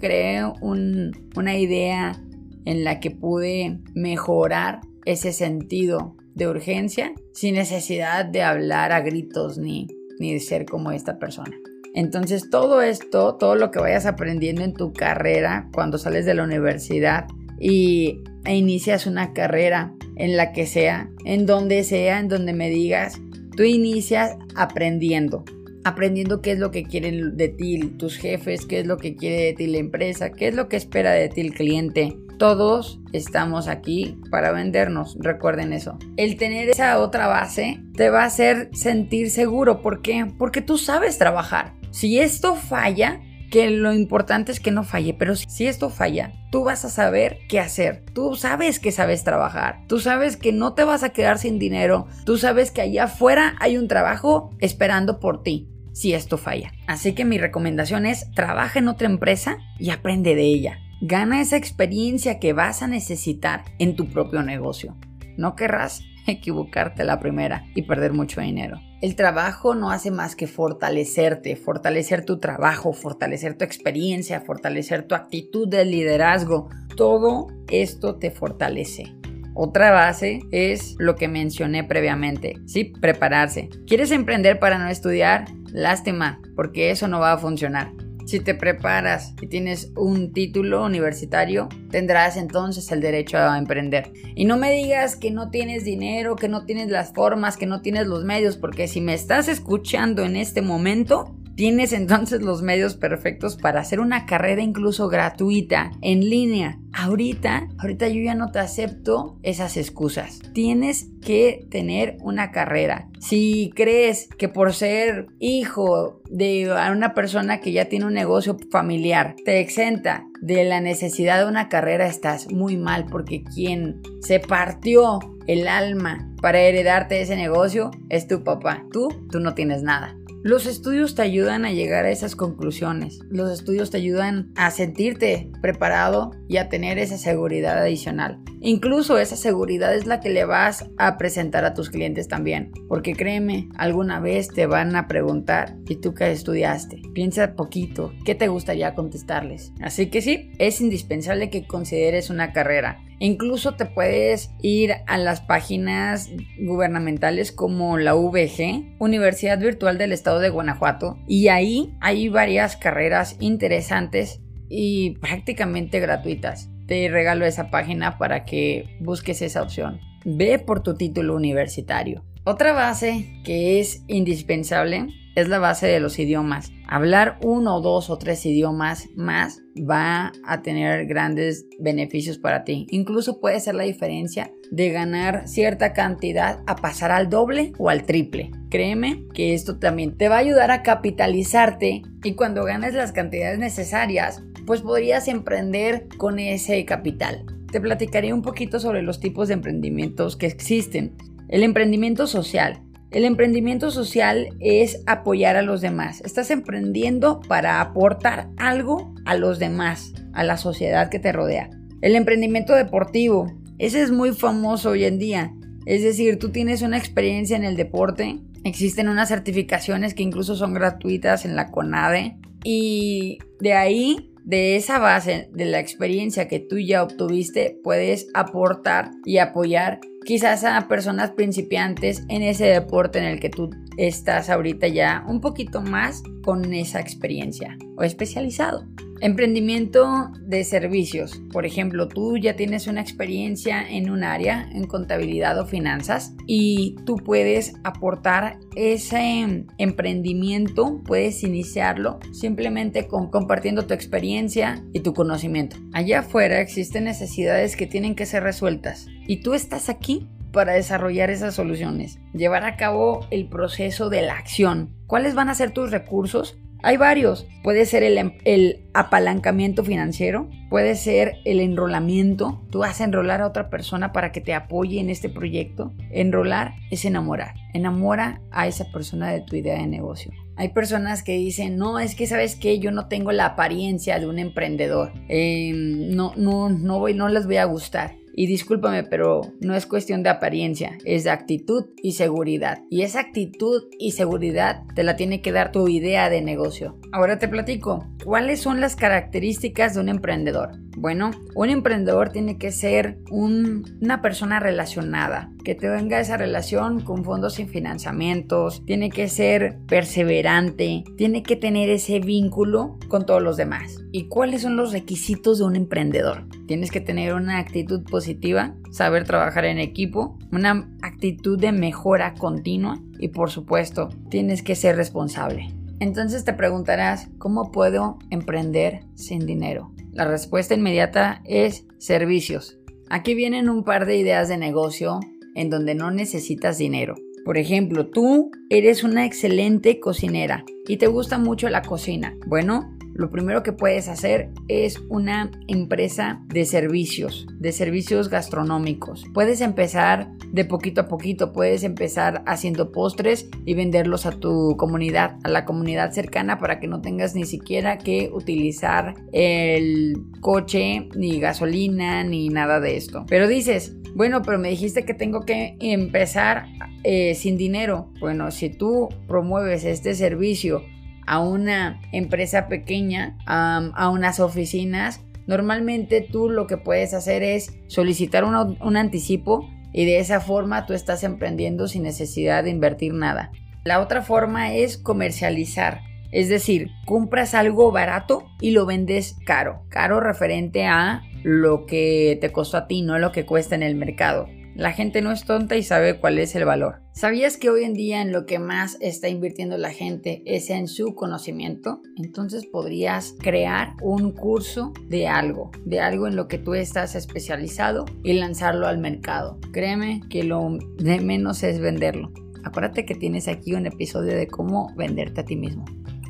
Creé 0.00 0.42
una 0.62 1.58
idea 1.58 2.20
en 2.64 2.84
la 2.84 2.98
que 2.98 3.10
pude 3.10 3.78
mejorar 3.94 4.80
ese 5.04 5.32
sentido 5.32 6.16
de 6.34 6.48
urgencia 6.48 7.12
sin 7.34 7.54
necesidad 7.54 8.24
de 8.24 8.42
hablar 8.42 8.92
a 8.92 9.00
gritos 9.00 9.58
ni, 9.58 9.88
ni 10.18 10.32
de 10.32 10.40
ser 10.40 10.64
como 10.64 10.90
esta 10.90 11.18
persona. 11.18 11.56
Entonces 11.94 12.48
todo 12.50 12.82
esto, 12.82 13.34
todo 13.34 13.56
lo 13.56 13.70
que 13.70 13.80
vayas 13.80 14.06
aprendiendo 14.06 14.62
en 14.62 14.74
tu 14.74 14.92
carrera 14.92 15.68
cuando 15.72 15.98
sales 15.98 16.24
de 16.24 16.34
la 16.34 16.44
universidad 16.44 17.26
y 17.58 18.22
e 18.44 18.56
inicias 18.56 19.06
una 19.06 19.32
carrera 19.34 19.92
en 20.16 20.36
la 20.36 20.52
que 20.52 20.66
sea, 20.66 21.10
en 21.24 21.46
donde 21.46 21.84
sea, 21.84 22.20
en 22.20 22.28
donde 22.28 22.52
me 22.52 22.70
digas, 22.70 23.20
tú 23.56 23.64
inicias 23.64 24.36
aprendiendo, 24.54 25.44
aprendiendo 25.84 26.40
qué 26.40 26.52
es 26.52 26.58
lo 26.58 26.70
que 26.70 26.84
quieren 26.84 27.36
de 27.36 27.48
ti 27.48 27.80
tus 27.98 28.16
jefes, 28.16 28.66
qué 28.66 28.80
es 28.80 28.86
lo 28.86 28.96
que 28.96 29.16
quiere 29.16 29.44
de 29.44 29.52
ti 29.54 29.66
la 29.66 29.78
empresa, 29.78 30.32
qué 30.32 30.48
es 30.48 30.54
lo 30.54 30.68
que 30.68 30.76
espera 30.76 31.12
de 31.12 31.28
ti 31.28 31.40
el 31.40 31.54
cliente. 31.54 32.16
Todos 32.38 33.00
estamos 33.12 33.68
aquí 33.68 34.18
para 34.30 34.50
vendernos, 34.52 35.16
recuerden 35.20 35.72
eso. 35.74 35.98
El 36.16 36.36
tener 36.36 36.70
esa 36.70 36.98
otra 36.98 37.26
base 37.26 37.82
te 37.94 38.08
va 38.08 38.22
a 38.22 38.26
hacer 38.26 38.70
sentir 38.72 39.30
seguro. 39.30 39.82
¿Por 39.82 40.00
qué? 40.00 40.26
Porque 40.38 40.62
tú 40.62 40.78
sabes 40.78 41.18
trabajar. 41.18 41.74
Si 41.90 42.18
esto 42.18 42.54
falla, 42.54 43.20
que 43.50 43.70
lo 43.70 43.92
importante 43.92 44.52
es 44.52 44.60
que 44.60 44.70
no 44.70 44.84
falle, 44.84 45.14
pero 45.14 45.34
si 45.36 45.66
esto 45.66 45.90
falla, 45.90 46.32
tú 46.50 46.64
vas 46.64 46.84
a 46.84 46.88
saber 46.88 47.38
qué 47.48 47.60
hacer. 47.60 48.04
Tú 48.14 48.36
sabes 48.36 48.78
que 48.78 48.92
sabes 48.92 49.24
trabajar. 49.24 49.80
Tú 49.88 49.98
sabes 49.98 50.36
que 50.36 50.52
no 50.52 50.74
te 50.74 50.84
vas 50.84 51.02
a 51.02 51.10
quedar 51.10 51.38
sin 51.38 51.58
dinero. 51.58 52.06
Tú 52.24 52.38
sabes 52.38 52.70
que 52.70 52.80
allá 52.80 53.04
afuera 53.04 53.56
hay 53.58 53.76
un 53.76 53.88
trabajo 53.88 54.50
esperando 54.60 55.20
por 55.20 55.42
ti 55.42 55.68
si 55.92 56.14
esto 56.14 56.38
falla. 56.38 56.72
Así 56.86 57.12
que 57.14 57.24
mi 57.24 57.38
recomendación 57.38 58.06
es 58.06 58.30
trabaja 58.32 58.78
en 58.78 58.88
otra 58.88 59.08
empresa 59.08 59.58
y 59.78 59.90
aprende 59.90 60.34
de 60.34 60.44
ella. 60.44 60.78
Gana 61.02 61.40
esa 61.40 61.56
experiencia 61.56 62.38
que 62.38 62.52
vas 62.52 62.82
a 62.82 62.86
necesitar 62.86 63.64
en 63.78 63.96
tu 63.96 64.06
propio 64.06 64.42
negocio. 64.42 64.96
No 65.36 65.56
querrás 65.56 66.02
equivocarte 66.26 67.04
la 67.04 67.18
primera 67.18 67.64
y 67.74 67.82
perder 67.82 68.12
mucho 68.12 68.40
dinero. 68.40 68.80
El 69.00 69.16
trabajo 69.16 69.74
no 69.74 69.90
hace 69.90 70.10
más 70.10 70.36
que 70.36 70.46
fortalecerte, 70.46 71.56
fortalecer 71.56 72.26
tu 72.26 72.38
trabajo, 72.38 72.92
fortalecer 72.92 73.56
tu 73.56 73.64
experiencia, 73.64 74.42
fortalecer 74.42 75.04
tu 75.04 75.14
actitud 75.14 75.66
de 75.66 75.86
liderazgo. 75.86 76.68
Todo 76.96 77.46
esto 77.70 78.16
te 78.16 78.30
fortalece. 78.30 79.14
Otra 79.54 79.90
base 79.90 80.40
es 80.52 80.96
lo 80.98 81.16
que 81.16 81.28
mencioné 81.28 81.82
previamente, 81.82 82.56
sí, 82.66 82.92
prepararse. 83.00 83.70
¿Quieres 83.86 84.10
emprender 84.10 84.58
para 84.58 84.76
no 84.76 84.88
estudiar? 84.88 85.46
Lástima, 85.72 86.38
porque 86.54 86.90
eso 86.90 87.08
no 87.08 87.20
va 87.20 87.32
a 87.32 87.38
funcionar. 87.38 87.92
Si 88.30 88.38
te 88.38 88.54
preparas 88.54 89.34
y 89.42 89.48
tienes 89.48 89.90
un 89.96 90.32
título 90.32 90.84
universitario, 90.84 91.68
tendrás 91.90 92.36
entonces 92.36 92.92
el 92.92 93.00
derecho 93.00 93.38
a 93.38 93.58
emprender. 93.58 94.12
Y 94.36 94.44
no 94.44 94.56
me 94.56 94.70
digas 94.70 95.16
que 95.16 95.32
no 95.32 95.50
tienes 95.50 95.84
dinero, 95.84 96.36
que 96.36 96.48
no 96.48 96.64
tienes 96.64 96.90
las 96.90 97.12
formas, 97.12 97.56
que 97.56 97.66
no 97.66 97.80
tienes 97.80 98.06
los 98.06 98.24
medios, 98.24 98.56
porque 98.56 98.86
si 98.86 99.00
me 99.00 99.14
estás 99.14 99.48
escuchando 99.48 100.22
en 100.22 100.36
este 100.36 100.62
momento, 100.62 101.34
Tienes 101.60 101.92
entonces 101.92 102.40
los 102.40 102.62
medios 102.62 102.94
perfectos 102.94 103.56
para 103.56 103.80
hacer 103.80 104.00
una 104.00 104.24
carrera 104.24 104.62
incluso 104.62 105.10
gratuita, 105.10 105.90
en 106.00 106.20
línea. 106.20 106.78
Ahorita, 106.94 107.68
ahorita 107.76 108.08
yo 108.08 108.22
ya 108.22 108.34
no 108.34 108.50
te 108.50 108.60
acepto 108.60 109.38
esas 109.42 109.76
excusas. 109.76 110.40
Tienes 110.54 111.08
que 111.20 111.66
tener 111.70 112.16
una 112.22 112.50
carrera. 112.50 113.10
Si 113.20 113.72
crees 113.76 114.30
que 114.38 114.48
por 114.48 114.72
ser 114.72 115.26
hijo 115.38 116.22
de 116.30 116.72
una 116.90 117.12
persona 117.12 117.60
que 117.60 117.72
ya 117.72 117.90
tiene 117.90 118.06
un 118.06 118.14
negocio 118.14 118.56
familiar 118.70 119.36
te 119.44 119.60
exenta 119.60 120.24
de 120.40 120.64
la 120.64 120.80
necesidad 120.80 121.40
de 121.40 121.46
una 121.46 121.68
carrera, 121.68 122.06
estás 122.06 122.50
muy 122.50 122.78
mal 122.78 123.04
porque 123.04 123.44
quien 123.44 124.00
se 124.22 124.40
partió 124.40 125.18
el 125.46 125.68
alma 125.68 126.26
para 126.40 126.60
heredarte 126.60 127.20
ese 127.20 127.36
negocio 127.36 127.90
es 128.08 128.26
tu 128.26 128.44
papá. 128.44 128.86
Tú, 128.90 129.08
tú 129.30 129.40
no 129.40 129.52
tienes 129.52 129.82
nada. 129.82 130.16
Los 130.42 130.64
estudios 130.64 131.14
te 131.14 131.20
ayudan 131.20 131.66
a 131.66 131.72
llegar 131.72 132.06
a 132.06 132.10
esas 132.10 132.34
conclusiones. 132.34 133.18
Los 133.28 133.50
estudios 133.50 133.90
te 133.90 133.98
ayudan 133.98 134.52
a 134.56 134.70
sentirte 134.70 135.50
preparado 135.60 136.30
y 136.48 136.56
a 136.56 136.70
tener 136.70 136.98
esa 136.98 137.18
seguridad 137.18 137.76
adicional. 137.76 138.40
Incluso 138.62 139.18
esa 139.18 139.36
seguridad 139.36 139.94
es 139.94 140.06
la 140.06 140.20
que 140.20 140.30
le 140.30 140.46
vas 140.46 140.86
a 140.96 141.18
presentar 141.18 141.66
a 141.66 141.74
tus 141.74 141.90
clientes 141.90 142.26
también. 142.26 142.72
Porque 142.88 143.12
créeme, 143.12 143.68
alguna 143.76 144.18
vez 144.18 144.48
te 144.48 144.64
van 144.64 144.96
a 144.96 145.08
preguntar, 145.08 145.76
¿y 145.86 145.96
tú 145.96 146.14
qué 146.14 146.30
estudiaste? 146.30 147.02
Piensa 147.12 147.54
poquito, 147.54 148.14
¿qué 148.24 148.34
te 148.34 148.48
gustaría 148.48 148.94
contestarles? 148.94 149.72
Así 149.82 150.08
que 150.08 150.22
sí, 150.22 150.52
es 150.58 150.80
indispensable 150.80 151.50
que 151.50 151.66
consideres 151.66 152.30
una 152.30 152.54
carrera. 152.54 153.02
Incluso 153.22 153.74
te 153.74 153.84
puedes 153.84 154.50
ir 154.62 154.94
a 155.06 155.18
las 155.18 155.42
páginas 155.42 156.30
gubernamentales 156.58 157.52
como 157.52 157.98
la 157.98 158.14
VG, 158.14 158.96
Universidad 158.98 159.58
Virtual 159.58 159.98
del 159.98 160.12
Estado 160.12 160.40
de 160.40 160.48
Guanajuato, 160.48 161.18
y 161.28 161.48
ahí 161.48 161.94
hay 162.00 162.30
varias 162.30 162.78
carreras 162.78 163.36
interesantes 163.38 164.40
y 164.70 165.18
prácticamente 165.18 166.00
gratuitas. 166.00 166.70
Te 166.86 167.10
regalo 167.10 167.44
esa 167.44 167.70
página 167.70 168.16
para 168.16 168.46
que 168.46 168.96
busques 169.00 169.42
esa 169.42 169.62
opción. 169.62 170.00
Ve 170.24 170.58
por 170.58 170.82
tu 170.82 170.94
título 170.94 171.36
universitario. 171.36 172.24
Otra 172.44 172.72
base 172.72 173.40
que 173.44 173.80
es 173.80 174.02
indispensable 174.08 175.08
es 175.36 175.48
la 175.48 175.58
base 175.58 175.86
de 175.86 176.00
los 176.00 176.18
idiomas. 176.18 176.72
Hablar 176.88 177.38
uno, 177.42 177.82
dos 177.82 178.08
o 178.08 178.16
tres 178.16 178.44
idiomas 178.46 179.08
más 179.14 179.60
va 179.78 180.32
a 180.44 180.62
tener 180.62 181.06
grandes 181.06 181.66
beneficios 181.78 182.38
para 182.38 182.64
ti. 182.64 182.86
Incluso 182.90 183.40
puede 183.40 183.60
ser 183.60 183.74
la 183.74 183.84
diferencia 183.84 184.50
de 184.70 184.90
ganar 184.90 185.46
cierta 185.48 185.92
cantidad 185.92 186.60
a 186.66 186.76
pasar 186.76 187.12
al 187.12 187.28
doble 187.28 187.72
o 187.78 187.90
al 187.90 188.06
triple. 188.06 188.50
Créeme 188.70 189.26
que 189.34 189.52
esto 189.52 189.78
también 189.78 190.16
te 190.16 190.30
va 190.30 190.36
a 190.36 190.40
ayudar 190.40 190.70
a 190.70 190.82
capitalizarte 190.82 192.02
y 192.24 192.34
cuando 192.34 192.64
ganes 192.64 192.94
las 192.94 193.12
cantidades 193.12 193.58
necesarias, 193.58 194.42
pues 194.66 194.80
podrías 194.80 195.28
emprender 195.28 196.08
con 196.16 196.38
ese 196.38 196.84
capital. 196.86 197.44
Te 197.70 197.80
platicaré 197.80 198.32
un 198.32 198.42
poquito 198.42 198.80
sobre 198.80 199.02
los 199.02 199.20
tipos 199.20 199.46
de 199.46 199.54
emprendimientos 199.54 200.36
que 200.36 200.46
existen. 200.46 201.16
El 201.50 201.64
emprendimiento 201.64 202.28
social. 202.28 202.80
El 203.10 203.24
emprendimiento 203.24 203.90
social 203.90 204.50
es 204.60 205.02
apoyar 205.06 205.56
a 205.56 205.62
los 205.62 205.80
demás. 205.80 206.20
Estás 206.24 206.48
emprendiendo 206.52 207.40
para 207.40 207.80
aportar 207.80 208.48
algo 208.56 209.12
a 209.24 209.34
los 209.34 209.58
demás, 209.58 210.12
a 210.32 210.44
la 210.44 210.56
sociedad 210.56 211.10
que 211.10 211.18
te 211.18 211.32
rodea. 211.32 211.68
El 212.02 212.14
emprendimiento 212.14 212.72
deportivo. 212.72 213.52
Ese 213.78 214.00
es 214.00 214.12
muy 214.12 214.30
famoso 214.30 214.90
hoy 214.90 215.04
en 215.04 215.18
día. 215.18 215.52
Es 215.86 216.04
decir, 216.04 216.38
tú 216.38 216.50
tienes 216.50 216.82
una 216.82 216.98
experiencia 216.98 217.56
en 217.56 217.64
el 217.64 217.74
deporte. 217.74 218.38
Existen 218.62 219.08
unas 219.08 219.28
certificaciones 219.28 220.14
que 220.14 220.22
incluso 220.22 220.54
son 220.54 220.72
gratuitas 220.72 221.44
en 221.44 221.56
la 221.56 221.72
CONADE. 221.72 222.36
Y 222.62 223.38
de 223.58 223.72
ahí 223.72 224.30
de 224.44 224.76
esa 224.76 225.00
base 225.00 225.48
de 225.52 225.64
la 225.64 225.80
experiencia 225.80 226.46
que 226.46 226.60
tú 226.60 226.78
ya 226.78 227.02
obtuviste, 227.02 227.76
puedes 227.82 228.28
aportar 228.34 229.10
y 229.24 229.38
apoyar 229.38 229.98
quizás 230.24 230.64
a 230.64 230.88
personas 230.88 231.30
principiantes 231.32 232.24
en 232.28 232.42
ese 232.42 232.66
deporte 232.66 233.18
en 233.18 233.24
el 233.24 233.40
que 233.40 233.50
tú 233.50 233.70
estás 233.96 234.50
ahorita 234.50 234.88
ya 234.88 235.24
un 235.28 235.40
poquito 235.40 235.82
más 235.82 236.22
con 236.42 236.72
esa 236.72 237.00
experiencia 237.00 237.76
o 237.96 238.02
especializado. 238.02 238.86
Emprendimiento 239.20 240.30
de 240.40 240.64
servicios. 240.64 241.42
Por 241.52 241.66
ejemplo, 241.66 242.08
tú 242.08 242.38
ya 242.38 242.56
tienes 242.56 242.86
una 242.86 243.02
experiencia 243.02 243.86
en 243.86 244.08
un 244.08 244.24
área, 244.24 244.66
en 244.72 244.86
contabilidad 244.86 245.60
o 245.60 245.66
finanzas, 245.66 246.34
y 246.46 246.96
tú 247.04 247.16
puedes 247.16 247.74
aportar 247.84 248.58
ese 248.76 249.66
emprendimiento, 249.76 251.02
puedes 251.04 251.42
iniciarlo 251.42 252.18
simplemente 252.32 253.08
con 253.08 253.30
compartiendo 253.30 253.86
tu 253.86 253.92
experiencia 253.92 254.82
y 254.94 255.00
tu 255.00 255.12
conocimiento. 255.12 255.76
Allá 255.92 256.20
afuera 256.20 256.60
existen 256.60 257.04
necesidades 257.04 257.76
que 257.76 257.86
tienen 257.86 258.14
que 258.14 258.24
ser 258.24 258.42
resueltas 258.42 259.06
y 259.26 259.42
tú 259.42 259.52
estás 259.52 259.90
aquí 259.90 260.28
para 260.50 260.72
desarrollar 260.72 261.30
esas 261.30 261.54
soluciones, 261.54 262.18
llevar 262.32 262.64
a 262.64 262.76
cabo 262.76 263.26
el 263.30 263.48
proceso 263.48 264.08
de 264.08 264.22
la 264.22 264.34
acción. 264.34 264.96
¿Cuáles 265.06 265.34
van 265.34 265.48
a 265.48 265.54
ser 265.54 265.72
tus 265.72 265.90
recursos? 265.90 266.58
Hay 266.82 266.96
varios. 266.96 267.46
Puede 267.62 267.84
ser 267.84 268.02
el, 268.02 268.34
el, 268.44 268.84
apalancamiento 268.94 269.84
financiero, 269.84 270.48
puede 270.68 270.94
ser 270.94 271.36
el 271.44 271.60
enrolamiento. 271.60 272.62
Tú 272.70 272.80
vas 272.80 273.00
a 273.00 273.04
enrolar 273.04 273.42
a 273.42 273.46
otra 273.46 273.70
persona 273.70 274.12
para 274.12 274.32
que 274.32 274.40
te 274.40 274.54
apoye 274.54 275.00
en 275.00 275.10
este 275.10 275.28
proyecto. 275.28 275.92
Enrolar 276.10 276.74
es 276.90 277.04
enamorar. 277.04 277.54
Enamora 277.74 278.40
a 278.50 278.66
esa 278.66 278.90
persona 278.90 279.30
de 279.30 279.42
tu 279.42 279.56
idea 279.56 279.78
de 279.78 279.86
negocio. 279.86 280.32
Hay 280.56 280.70
personas 280.70 281.22
que 281.22 281.32
dicen, 281.32 281.76
no, 281.76 281.98
es 281.98 282.14
que 282.14 282.26
sabes 282.26 282.56
que 282.56 282.78
yo 282.78 282.90
no 282.90 283.08
tengo 283.08 283.32
la 283.32 283.46
apariencia 283.46 284.18
de 284.18 284.26
un 284.26 284.38
emprendedor. 284.38 285.12
Em, 285.28 286.14
no, 286.14 286.34
no, 286.36 286.68
no, 286.68 286.98
voy, 286.98 287.14
no 287.14 287.28
les 287.28 287.46
voy 287.46 287.56
a 287.56 287.64
gustar. 287.64 288.14
Y 288.40 288.46
discúlpame, 288.46 289.04
pero 289.04 289.42
no 289.60 289.74
es 289.74 289.84
cuestión 289.84 290.22
de 290.22 290.30
apariencia, 290.30 290.96
es 291.04 291.24
de 291.24 291.30
actitud 291.30 291.88
y 292.02 292.12
seguridad. 292.12 292.78
Y 292.88 293.02
esa 293.02 293.20
actitud 293.20 293.82
y 293.98 294.12
seguridad 294.12 294.84
te 294.94 295.02
la 295.02 295.14
tiene 295.14 295.42
que 295.42 295.52
dar 295.52 295.72
tu 295.72 295.88
idea 295.88 296.30
de 296.30 296.40
negocio. 296.40 296.98
Ahora 297.12 297.38
te 297.38 297.48
platico, 297.48 298.06
¿cuáles 298.24 298.62
son 298.62 298.80
las 298.80 298.96
características 298.96 299.92
de 299.92 300.00
un 300.00 300.08
emprendedor? 300.08 300.70
Bueno, 300.96 301.32
un 301.54 301.68
emprendedor 301.68 302.30
tiene 302.30 302.56
que 302.56 302.72
ser 302.72 303.18
una 303.30 304.22
persona 304.22 304.58
relacionada, 304.58 305.52
que 305.62 305.74
tenga 305.74 306.20
esa 306.20 306.36
relación 306.36 307.00
con 307.00 307.24
fondos 307.24 307.58
y 307.58 307.66
financiamientos, 307.66 308.84
tiene 308.84 309.10
que 309.10 309.28
ser 309.28 309.78
perseverante, 309.86 311.04
tiene 311.16 311.42
que 311.42 311.56
tener 311.56 311.90
ese 311.90 312.20
vínculo 312.20 312.98
con 313.08 313.26
todos 313.26 313.42
los 313.42 313.56
demás. 313.56 313.98
¿Y 314.12 314.28
cuáles 314.28 314.62
son 314.62 314.76
los 314.76 314.92
requisitos 314.92 315.58
de 315.58 315.64
un 315.64 315.76
emprendedor? 315.76 316.46
Tienes 316.66 316.90
que 316.90 317.00
tener 317.00 317.34
una 317.34 317.58
actitud 317.58 318.02
positiva, 318.04 318.74
saber 318.90 319.24
trabajar 319.24 319.64
en 319.64 319.78
equipo, 319.78 320.38
una 320.52 320.88
actitud 321.02 321.58
de 321.58 321.72
mejora 321.72 322.34
continua 322.34 323.00
y 323.18 323.28
por 323.28 323.50
supuesto 323.50 324.08
tienes 324.30 324.62
que 324.62 324.74
ser 324.74 324.96
responsable. 324.96 325.74
Entonces 326.00 326.44
te 326.44 326.54
preguntarás, 326.54 327.28
¿cómo 327.38 327.70
puedo 327.70 328.18
emprender 328.30 329.04
sin 329.14 329.44
dinero? 329.44 329.92
La 330.12 330.24
respuesta 330.24 330.74
inmediata 330.74 331.42
es 331.44 331.86
servicios. 331.98 332.78
Aquí 333.10 333.34
vienen 333.34 333.68
un 333.68 333.84
par 333.84 334.06
de 334.06 334.16
ideas 334.16 334.48
de 334.48 334.56
negocio 334.56 335.20
en 335.60 335.68
donde 335.68 335.94
no 335.94 336.10
necesitas 336.10 336.78
dinero. 336.78 337.16
Por 337.44 337.58
ejemplo, 337.58 338.06
tú 338.06 338.50
eres 338.70 339.04
una 339.04 339.26
excelente 339.26 340.00
cocinera 340.00 340.64
y 340.86 340.96
te 340.96 341.06
gusta 341.06 341.36
mucho 341.36 341.68
la 341.68 341.82
cocina. 341.82 342.36
Bueno, 342.46 342.96
lo 343.14 343.30
primero 343.30 343.62
que 343.62 343.72
puedes 343.72 344.08
hacer 344.08 344.50
es 344.68 345.00
una 345.08 345.50
empresa 345.68 346.42
de 346.46 346.64
servicios, 346.64 347.46
de 347.58 347.72
servicios 347.72 348.28
gastronómicos. 348.28 349.24
Puedes 349.34 349.60
empezar 349.60 350.30
de 350.52 350.64
poquito 350.64 351.02
a 351.02 351.08
poquito, 351.08 351.52
puedes 351.52 351.82
empezar 351.84 352.42
haciendo 352.46 352.92
postres 352.92 353.48
y 353.64 353.74
venderlos 353.74 354.26
a 354.26 354.32
tu 354.32 354.76
comunidad, 354.76 355.36
a 355.44 355.48
la 355.48 355.64
comunidad 355.64 356.12
cercana 356.12 356.58
para 356.58 356.80
que 356.80 356.88
no 356.88 357.00
tengas 357.00 357.34
ni 357.34 357.44
siquiera 357.44 357.98
que 357.98 358.30
utilizar 358.32 359.14
el 359.32 360.14
coche, 360.40 361.08
ni 361.14 361.40
gasolina, 361.40 362.24
ni 362.24 362.48
nada 362.48 362.80
de 362.80 362.96
esto. 362.96 363.26
Pero 363.28 363.48
dices, 363.48 363.96
bueno, 364.14 364.42
pero 364.42 364.58
me 364.58 364.70
dijiste 364.70 365.04
que 365.04 365.14
tengo 365.14 365.42
que 365.42 365.76
empezar 365.80 366.66
eh, 367.04 367.34
sin 367.34 367.56
dinero. 367.56 368.12
Bueno, 368.20 368.50
si 368.50 368.70
tú 368.70 369.08
promueves 369.26 369.84
este 369.84 370.14
servicio 370.14 370.82
a 371.30 371.38
una 371.38 372.00
empresa 372.10 372.66
pequeña, 372.66 373.38
a 373.46 374.08
unas 374.08 374.40
oficinas, 374.40 375.20
normalmente 375.46 376.22
tú 376.22 376.50
lo 376.50 376.66
que 376.66 376.76
puedes 376.76 377.14
hacer 377.14 377.44
es 377.44 377.72
solicitar 377.86 378.42
un 378.42 378.96
anticipo 378.96 379.70
y 379.92 380.06
de 380.06 380.18
esa 380.18 380.40
forma 380.40 380.86
tú 380.86 380.92
estás 380.92 381.22
emprendiendo 381.22 381.86
sin 381.86 382.02
necesidad 382.02 382.64
de 382.64 382.70
invertir 382.70 383.14
nada. 383.14 383.52
La 383.84 384.00
otra 384.00 384.22
forma 384.22 384.74
es 384.74 384.98
comercializar. 384.98 386.00
Es 386.32 386.48
decir, 386.48 386.90
compras 387.06 387.54
algo 387.54 387.92
barato 387.92 388.42
y 388.60 388.72
lo 388.72 388.84
vendes 388.84 389.36
caro. 389.46 389.84
Caro 389.88 390.18
referente 390.18 390.86
a 390.86 391.22
lo 391.44 391.86
que 391.86 392.38
te 392.40 392.50
costó 392.50 392.76
a 392.76 392.88
ti, 392.88 393.02
no 393.02 393.20
lo 393.20 393.30
que 393.30 393.46
cuesta 393.46 393.76
en 393.76 393.84
el 393.84 393.94
mercado. 393.94 394.48
La 394.80 394.92
gente 394.92 395.20
no 395.20 395.30
es 395.30 395.44
tonta 395.44 395.76
y 395.76 395.82
sabe 395.82 396.18
cuál 396.18 396.38
es 396.38 396.54
el 396.54 396.64
valor. 396.64 397.02
¿Sabías 397.12 397.58
que 397.58 397.68
hoy 397.68 397.84
en 397.84 397.92
día 397.92 398.22
en 398.22 398.32
lo 398.32 398.46
que 398.46 398.58
más 398.58 398.96
está 399.02 399.28
invirtiendo 399.28 399.76
la 399.76 399.90
gente 399.90 400.42
es 400.46 400.70
en 400.70 400.88
su 400.88 401.14
conocimiento? 401.14 402.00
Entonces 402.16 402.64
podrías 402.64 403.34
crear 403.40 403.92
un 404.00 404.32
curso 404.32 404.94
de 405.06 405.28
algo, 405.28 405.70
de 405.84 406.00
algo 406.00 406.28
en 406.28 406.34
lo 406.34 406.48
que 406.48 406.56
tú 406.56 406.72
estás 406.72 407.14
especializado 407.14 408.06
y 408.22 408.32
lanzarlo 408.32 408.86
al 408.86 408.96
mercado. 408.96 409.58
Créeme 409.70 410.22
que 410.30 410.44
lo 410.44 410.78
de 410.96 411.20
menos 411.20 411.62
es 411.62 411.78
venderlo. 411.78 412.32
Acuérdate 412.64 413.04
que 413.04 413.14
tienes 413.14 413.48
aquí 413.48 413.74
un 413.74 413.84
episodio 413.84 414.34
de 414.34 414.48
cómo 414.48 414.94
venderte 414.96 415.42
a 415.42 415.44
ti 415.44 415.56
mismo. 415.56 415.84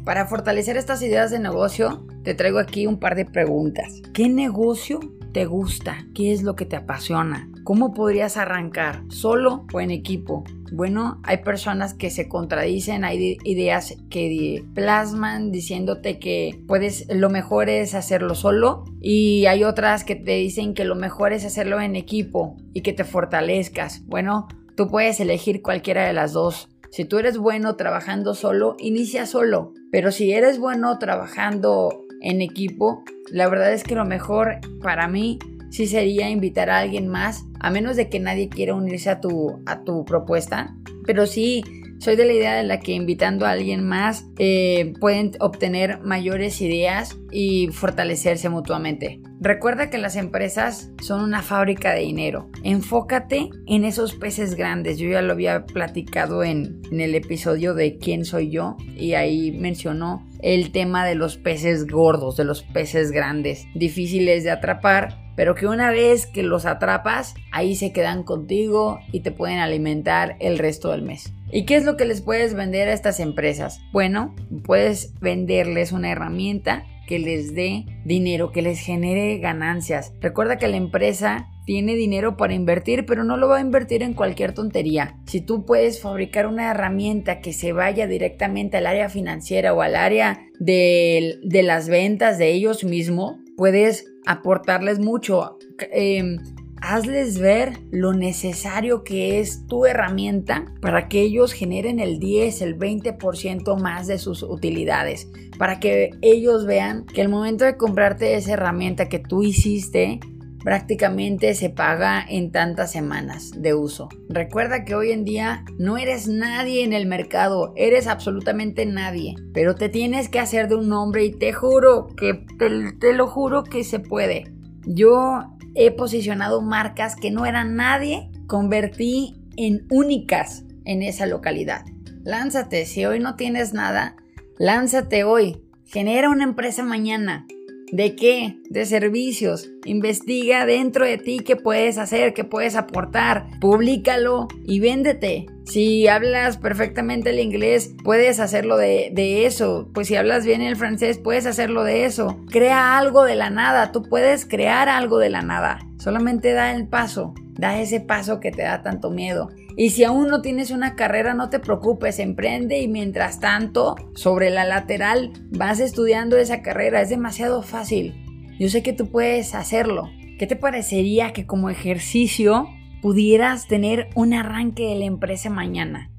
Para 0.04 0.26
fortalecer 0.26 0.76
estas 0.76 1.02
ideas 1.02 1.30
de 1.30 1.38
negocio, 1.38 2.04
te 2.24 2.34
traigo 2.34 2.58
aquí 2.58 2.88
un 2.88 2.98
par 2.98 3.14
de 3.14 3.26
preguntas. 3.26 4.02
¿Qué 4.12 4.28
negocio 4.28 4.98
te 5.32 5.44
gusta? 5.44 6.04
¿Qué 6.16 6.32
es 6.32 6.42
lo 6.42 6.56
que 6.56 6.64
te 6.64 6.74
apasiona? 6.74 7.49
¿Cómo 7.64 7.92
podrías 7.92 8.36
arrancar? 8.36 9.02
¿Solo 9.08 9.66
o 9.72 9.80
en 9.80 9.90
equipo? 9.90 10.44
Bueno, 10.72 11.20
hay 11.24 11.38
personas 11.38 11.94
que 11.94 12.10
se 12.10 12.28
contradicen, 12.28 13.04
hay 13.04 13.36
ideas 13.44 13.96
que 14.08 14.64
plasman 14.74 15.50
diciéndote 15.50 16.18
que 16.18 16.62
puedes, 16.66 17.06
lo 17.08 17.28
mejor 17.28 17.68
es 17.68 17.94
hacerlo 17.94 18.34
solo 18.34 18.84
y 19.00 19.46
hay 19.46 19.64
otras 19.64 20.04
que 20.04 20.16
te 20.16 20.36
dicen 20.36 20.74
que 20.74 20.84
lo 20.84 20.94
mejor 20.94 21.32
es 21.32 21.44
hacerlo 21.44 21.80
en 21.80 21.96
equipo 21.96 22.56
y 22.72 22.82
que 22.82 22.92
te 22.92 23.04
fortalezcas. 23.04 24.06
Bueno, 24.06 24.48
tú 24.76 24.88
puedes 24.88 25.20
elegir 25.20 25.60
cualquiera 25.60 26.06
de 26.06 26.12
las 26.12 26.32
dos. 26.32 26.68
Si 26.90 27.04
tú 27.04 27.18
eres 27.18 27.38
bueno 27.38 27.76
trabajando 27.76 28.34
solo, 28.34 28.76
inicia 28.78 29.26
solo. 29.26 29.74
Pero 29.92 30.10
si 30.12 30.32
eres 30.32 30.58
bueno 30.58 30.98
trabajando 30.98 32.02
en 32.20 32.42
equipo, 32.42 33.04
la 33.30 33.48
verdad 33.48 33.72
es 33.72 33.84
que 33.84 33.94
lo 33.94 34.04
mejor 34.04 34.58
para 34.82 35.08
mí 35.08 35.38
sí 35.70 35.86
sería 35.86 36.28
invitar 36.28 36.70
a 36.70 36.78
alguien 36.78 37.08
más, 37.08 37.44
a 37.60 37.70
menos 37.70 37.96
de 37.96 38.08
que 38.08 38.20
nadie 38.20 38.48
quiera 38.48 38.74
unirse 38.74 39.10
a 39.10 39.20
tu, 39.20 39.62
a 39.66 39.84
tu 39.84 40.04
propuesta. 40.04 40.76
Pero 41.06 41.26
sí, 41.26 41.62
Soy 42.00 42.16
de 42.16 42.24
la 42.24 42.32
idea 42.32 42.54
de 42.54 42.62
la 42.62 42.80
que 42.80 42.92
invitando 42.92 43.44
a 43.44 43.50
alguien 43.50 43.86
más 43.86 44.24
eh, 44.38 44.94
pueden 45.00 45.32
obtener 45.38 46.00
mayores 46.00 46.62
ideas 46.62 47.18
y 47.30 47.68
fortalecerse 47.72 48.48
mutuamente. 48.48 49.20
Recuerda 49.38 49.90
que 49.90 49.98
las 49.98 50.16
empresas 50.16 50.92
son 51.02 51.22
una 51.22 51.42
fábrica 51.42 51.92
de 51.92 52.00
dinero. 52.00 52.48
Enfócate 52.62 53.50
en 53.66 53.84
esos 53.84 54.14
peces 54.14 54.54
grandes. 54.54 54.96
Yo 54.96 55.10
ya 55.10 55.20
lo 55.20 55.34
había 55.34 55.66
platicado 55.66 56.42
en, 56.42 56.80
en 56.90 57.02
el 57.02 57.14
episodio 57.14 57.74
de 57.74 57.98
quién 57.98 58.24
soy 58.24 58.48
yo 58.48 58.78
y 58.96 59.12
ahí 59.12 59.52
mencionó 59.52 60.26
el 60.40 60.72
tema 60.72 61.04
de 61.04 61.16
los 61.16 61.36
peces 61.36 61.86
gordos, 61.86 62.38
de 62.38 62.44
los 62.44 62.62
peces 62.62 63.10
grandes, 63.10 63.66
difíciles 63.74 64.42
de 64.42 64.52
atrapar, 64.52 65.18
pero 65.40 65.54
que 65.54 65.66
una 65.66 65.90
vez 65.90 66.26
que 66.26 66.42
los 66.42 66.66
atrapas, 66.66 67.34
ahí 67.50 67.74
se 67.74 67.94
quedan 67.94 68.24
contigo 68.24 69.00
y 69.10 69.20
te 69.20 69.30
pueden 69.30 69.58
alimentar 69.58 70.36
el 70.38 70.58
resto 70.58 70.90
del 70.90 71.00
mes. 71.00 71.32
¿Y 71.50 71.64
qué 71.64 71.76
es 71.76 71.86
lo 71.86 71.96
que 71.96 72.04
les 72.04 72.20
puedes 72.20 72.52
vender 72.52 72.88
a 72.88 72.92
estas 72.92 73.20
empresas? 73.20 73.80
Bueno, 73.90 74.36
puedes 74.66 75.18
venderles 75.18 75.92
una 75.92 76.10
herramienta 76.10 76.84
que 77.06 77.18
les 77.18 77.54
dé 77.54 77.86
dinero, 78.04 78.52
que 78.52 78.60
les 78.60 78.80
genere 78.80 79.38
ganancias. 79.38 80.12
Recuerda 80.20 80.58
que 80.58 80.68
la 80.68 80.76
empresa 80.76 81.48
tiene 81.64 81.94
dinero 81.94 82.36
para 82.36 82.54
invertir, 82.54 83.06
pero 83.06 83.24
no 83.24 83.36
lo 83.36 83.48
va 83.48 83.58
a 83.58 83.62
invertir 83.62 84.02
en 84.02 84.12
cualquier 84.12 84.52
tontería. 84.54 85.16
Si 85.26 85.40
tú 85.40 85.64
puedes 85.64 86.00
fabricar 86.00 86.46
una 86.46 86.70
herramienta 86.70 87.40
que 87.40 87.52
se 87.52 87.72
vaya 87.72 88.06
directamente 88.06 88.76
al 88.76 88.86
área 88.86 89.08
financiera 89.08 89.72
o 89.72 89.80
al 89.80 89.96
área 89.96 90.40
de, 90.58 91.38
las 91.44 91.88
ventas 91.88 92.38
de 92.38 92.52
ellos 92.52 92.84
mismos, 92.84 93.36
puedes 93.60 94.06
aportarles 94.24 95.00
mucho. 95.00 95.58
Em, 95.92 96.38
hazles 96.80 97.38
ver 97.38 97.74
lo 97.90 98.14
necesario 98.14 99.04
que 99.04 99.38
es 99.38 99.66
tu 99.66 99.84
herramienta 99.84 100.64
para 100.80 101.08
que 101.08 101.20
ellos 101.20 101.52
generen 101.52 102.00
el 102.00 102.18
10, 102.18 102.62
el 102.62 102.78
20% 102.78 103.76
más 103.78 104.06
de 104.06 104.16
sus 104.16 104.42
utilidades. 104.42 105.28
Para 105.58 105.78
que 105.78 106.08
ellos 106.22 106.64
vean 106.64 107.04
que 107.04 107.20
el 107.20 107.28
momento 107.28 107.66
de 107.66 107.76
comprarte 107.76 108.34
esa 108.34 108.54
herramienta 108.54 109.10
que 109.10 109.18
tú 109.18 109.42
hiciste, 109.42 110.20
prácticamente 110.62 111.54
se 111.54 111.70
paga 111.70 112.24
en 112.28 112.52
tantas 112.52 112.92
semanas 112.92 113.52
de 113.56 113.74
uso. 113.74 114.08
Recuerda 114.28 114.84
que 114.84 114.94
hoy 114.94 115.10
en 115.10 115.24
día 115.24 115.64
no 115.78 115.98
eres 115.98 116.28
nadie 116.28 116.84
en 116.84 116.92
el 116.92 117.06
mercado, 117.06 117.72
eres 117.76 118.06
absolutamente 118.06 118.86
nadie, 118.86 119.34
pero 119.52 119.74
te 119.74 119.88
tienes 119.88 120.28
que 120.28 120.38
hacer 120.38 120.68
de 120.68 120.76
un 120.76 120.88
nombre 120.88 121.24
y 121.24 121.32
te 121.32 121.52
juro 121.52 122.08
que 122.16 122.46
te, 122.58 123.12
lo 123.12 123.26
juro 123.26 123.64
que 123.64 123.84
se 123.84 123.98
puede. 123.98 124.52
Yo 124.86 125.44
he 125.74 125.90
posicionado 125.90 126.60
marcas 126.62 127.16
que 127.16 127.30
no 127.30 127.46
eran 127.46 127.76
nadie, 127.76 128.30
convertí 128.46 129.36
en 129.56 129.86
únicas 129.90 130.64
en 130.84 131.02
esa 131.02 131.26
localidad. 131.26 131.84
Lánzate, 132.22 132.84
si 132.84 133.06
hoy 133.06 133.18
no 133.18 133.36
tienes 133.36 133.72
nada, 133.72 134.16
lánzate 134.58 135.24
hoy. 135.24 135.62
Genera 135.86 136.30
una 136.30 136.44
empresa 136.44 136.84
mañana. 136.84 137.46
¿De 137.92 138.14
qué? 138.14 138.56
De 138.70 138.86
servicios. 138.86 139.68
Investiga 139.84 140.64
dentro 140.64 141.04
de 141.04 141.18
ti 141.18 141.40
qué 141.40 141.56
puedes 141.56 141.98
hacer, 141.98 142.34
qué 142.34 142.44
puedes 142.44 142.76
aportar. 142.76 143.46
Públicalo 143.60 144.46
y 144.64 144.78
véndete. 144.80 145.46
Si 145.64 146.06
hablas 146.08 146.56
perfectamente 146.56 147.30
el 147.30 147.40
inglés, 147.40 147.94
puedes 148.04 148.40
hacerlo 148.40 148.76
de, 148.76 149.10
de, 149.12 149.46
eso. 149.46 149.88
Pues 149.92 150.08
si 150.08 150.16
hablas 150.16 150.44
bien 150.44 150.62
el 150.62 150.76
francés, 150.76 151.18
puedes 151.18 151.46
hacerlo 151.46 151.84
de 151.84 152.04
eso. 152.04 152.38
Crea 152.50 152.98
algo 152.98 153.24
de 153.24 153.36
la 153.36 153.50
nada. 153.50 153.92
Tú 153.92 154.02
puedes 154.02 154.46
crear 154.46 154.88
algo 154.88 155.18
de 155.18 155.30
la 155.30 155.42
nada. 155.42 155.78
Solamente 155.98 156.52
da 156.52 156.74
el 156.74 156.88
paso. 156.88 157.34
Da 157.52 157.80
ese 157.80 158.00
paso 158.00 158.40
que 158.40 158.52
te 158.52 158.62
da 158.62 158.82
tanto 158.82 159.10
miedo. 159.10 159.50
Y 159.80 159.88
si 159.88 160.04
aún 160.04 160.28
no 160.28 160.42
tienes 160.42 160.72
una 160.72 160.94
carrera, 160.94 161.32
no 161.32 161.48
te 161.48 161.58
preocupes, 161.58 162.18
emprende 162.18 162.80
y 162.80 162.86
mientras 162.86 163.40
tanto, 163.40 163.96
sobre 164.14 164.50
la 164.50 164.66
lateral, 164.66 165.32
vas 165.52 165.80
estudiando 165.80 166.36
esa 166.36 166.60
carrera. 166.60 167.00
Es 167.00 167.08
demasiado 167.08 167.62
fácil. 167.62 168.12
Yo 168.58 168.68
sé 168.68 168.82
que 168.82 168.92
tú 168.92 169.10
puedes 169.10 169.54
hacerlo. 169.54 170.10
¿Qué 170.38 170.46
te 170.46 170.54
parecería 170.54 171.32
que 171.32 171.46
como 171.46 171.70
ejercicio 171.70 172.68
pudieras 173.00 173.68
tener 173.68 174.10
un 174.14 174.34
arranque 174.34 174.82
de 174.82 174.96
la 174.96 175.06
empresa 175.06 175.48
mañana? 175.48 176.09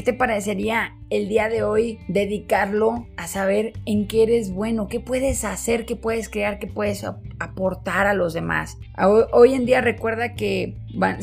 ¿Qué 0.00 0.12
te 0.12 0.12
parecería 0.14 0.96
el 1.10 1.28
día 1.28 1.50
de 1.50 1.62
hoy 1.62 1.98
dedicarlo 2.08 3.06
a 3.18 3.26
saber 3.26 3.74
en 3.84 4.08
qué 4.08 4.22
eres 4.22 4.50
bueno, 4.50 4.88
qué 4.88 4.98
puedes 4.98 5.44
hacer, 5.44 5.84
qué 5.84 5.94
puedes 5.94 6.30
crear, 6.30 6.58
qué 6.58 6.68
puedes 6.68 7.04
aportar 7.38 8.06
a 8.06 8.14
los 8.14 8.32
demás? 8.32 8.78
Hoy 9.34 9.52
en 9.52 9.66
día 9.66 9.82
recuerda 9.82 10.34
que 10.34 10.78